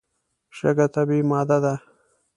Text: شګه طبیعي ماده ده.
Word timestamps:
شګه 0.57 0.87
طبیعي 0.95 1.23
ماده 1.29 1.57
ده. 1.63 1.73